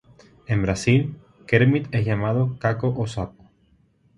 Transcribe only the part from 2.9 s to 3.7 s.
o Sapo".